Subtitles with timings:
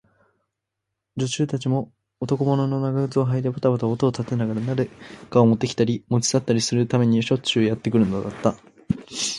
[1.15, 4.87] 女中たちも、男物の長靴をはいてばたばた音を立てながら、何
[5.29, 8.55] かをもってきたり、もち去ったりするためにしょっちゅうやってくるのだった。